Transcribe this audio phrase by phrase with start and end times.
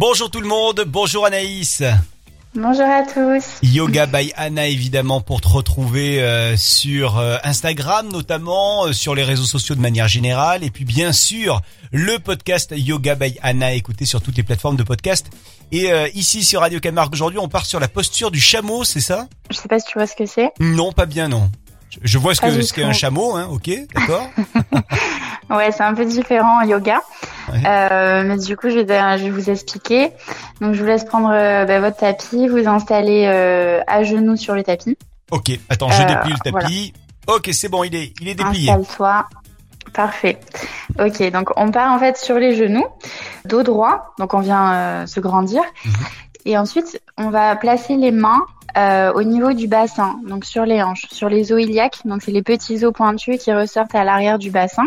[0.00, 1.82] Bonjour tout le monde, bonjour Anaïs.
[2.54, 3.44] Bonjour à tous.
[3.64, 9.24] Yoga by Anna évidemment pour te retrouver euh, sur euh, Instagram notamment, euh, sur les
[9.24, 14.04] réseaux sociaux de manière générale et puis bien sûr le podcast Yoga by Anna écouté
[14.04, 15.30] sur toutes les plateformes de podcast.
[15.72, 19.26] Et ici sur Radio Camargue aujourd'hui on part sur la posture du chameau, c'est ça?
[19.50, 20.52] Je sais pas si tu vois ce que c'est.
[20.60, 21.50] Non, pas bien non.
[22.02, 24.30] Je vois ce que ce qu'est un chameau, hein, ok, d'accord.
[25.50, 27.02] ouais, c'est un peu différent en yoga.
[27.54, 30.12] Euh, mais du coup, je vais, je vais vous expliquer.
[30.60, 34.54] Donc, je vous laisse prendre euh, bah, votre tapis, vous installer euh, à genoux sur
[34.54, 34.96] le tapis.
[35.30, 36.92] Ok, attends, je déplie le tapis.
[37.26, 38.70] Ok, c'est bon, il est, il est déplié.
[38.70, 39.26] Installe-toi.
[39.92, 40.38] Parfait.
[40.98, 42.86] Ok, donc on part en fait sur les genoux,
[43.46, 45.62] dos droit, donc on vient se grandir.
[45.84, 45.92] Mhm.
[46.44, 48.42] Et ensuite, on va placer les mains
[49.14, 52.42] au niveau du bassin, donc sur les hanches, sur les os iliaques, donc c'est les
[52.42, 54.84] petits os pointus qui ressortent à l'arrière du bassin.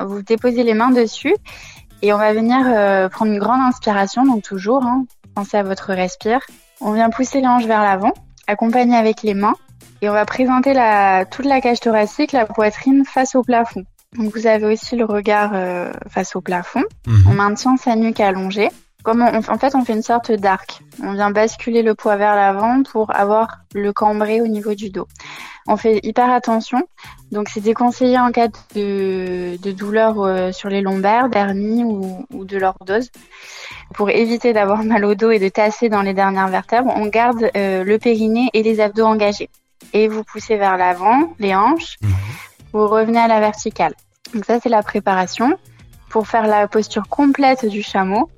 [0.00, 1.34] Vous déposez les mains dessus
[2.02, 5.92] et on va venir euh, prendre une grande inspiration, donc toujours, hein, pensez à votre
[5.92, 6.40] respire.
[6.80, 8.12] On vient pousser les hanches vers l'avant,
[8.46, 9.54] accompagner avec les mains
[10.02, 13.84] et on va présenter la, toute la cage thoracique, la poitrine face au plafond.
[14.18, 16.82] Donc vous avez aussi le regard euh, face au plafond.
[17.06, 17.24] Mhm.
[17.28, 18.70] On maintient sa nuque allongée.
[19.04, 20.80] Comme en fait, on fait une sorte d'arc.
[21.02, 25.06] On vient basculer le poids vers l'avant pour avoir le cambré au niveau du dos.
[25.66, 26.82] On fait hyper attention.
[27.30, 32.44] Donc, c'est déconseillé en cas de, de douleur euh, sur les lombaires, d'hernie ou, ou,
[32.46, 33.10] de lordose.
[33.94, 37.50] Pour éviter d'avoir mal au dos et de tasser dans les dernières vertèbres, on garde
[37.56, 39.50] euh, le périnée et les abdos engagés.
[39.92, 41.96] Et vous poussez vers l'avant, les hanches.
[42.00, 42.10] Mhm.
[42.72, 43.94] Vous revenez à la verticale.
[44.32, 45.58] Donc ça, c'est la préparation.
[46.08, 48.30] Pour faire la posture complète du chameau,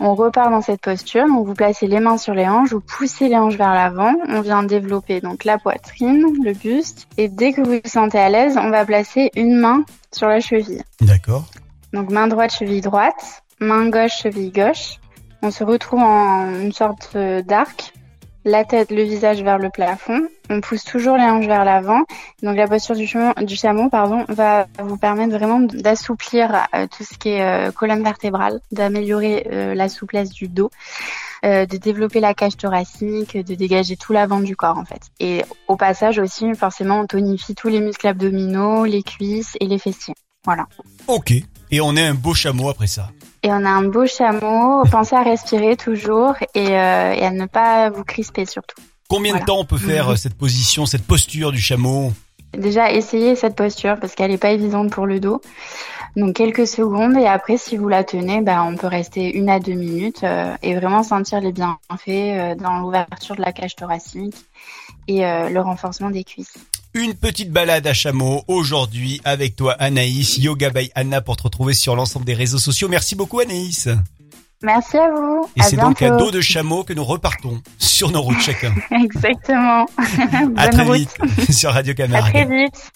[0.00, 1.26] on repart dans cette posture.
[1.26, 4.14] Donc vous placez les mains sur les hanches, vous poussez les hanches vers l'avant.
[4.28, 7.06] On vient développer donc la poitrine, le buste.
[7.16, 10.40] Et dès que vous vous sentez à l'aise, on va placer une main sur la
[10.40, 10.82] cheville.
[11.00, 11.44] D'accord.
[11.92, 14.98] Donc main droite, cheville droite, main gauche, cheville gauche.
[15.42, 17.92] On se retrouve en une sorte d'arc
[18.44, 20.28] la tête, le visage vers le plafond.
[20.50, 22.02] On pousse toujours les hanches vers l'avant.
[22.42, 23.08] Donc la posture du,
[23.44, 28.02] du chameau pardon, va vous permettre vraiment d'assouplir euh, tout ce qui est euh, colonne
[28.02, 30.70] vertébrale, d'améliorer euh, la souplesse du dos,
[31.44, 35.02] de développer la cage thoracique, de dégager tout l'avant du corps en fait.
[35.18, 39.78] Et au passage aussi, forcément, on tonifie tous les muscles abdominaux, les cuisses et les
[39.78, 40.14] fessiers.
[40.44, 40.66] Voilà.
[41.08, 41.32] Ok.
[41.72, 43.10] Et on est un beau chameau après ça.
[43.44, 44.84] Et on a un beau chameau.
[44.90, 48.80] Pensez à respirer toujours et, euh, et à ne pas vous crisper surtout.
[49.08, 52.12] Combien de temps on peut faire euh, cette position, cette posture du chameau?
[52.56, 55.40] Déjà, essayez cette posture parce qu'elle n'est pas évidente pour le dos.
[56.14, 59.58] Donc quelques secondes et après, si vous la tenez, bah, on peut rester une à
[59.58, 64.36] deux minutes euh, et vraiment sentir les bienfaits dans l'ouverture de la cage thoracique
[65.08, 66.54] et le renforcement des cuisses.
[66.94, 71.72] Une petite balade à chameau aujourd'hui avec toi Anaïs, Yoga by Anna pour te retrouver
[71.72, 72.86] sur l'ensemble des réseaux sociaux.
[72.88, 73.88] Merci beaucoup Anaïs.
[74.62, 75.48] Merci à vous.
[75.56, 78.74] Et c'est donc à dos de chameau que nous repartons sur nos routes chacun.
[78.90, 79.86] Exactement.
[80.56, 81.16] à très vite
[81.50, 82.36] sur Radio Camargue.
[82.36, 82.92] À très vite.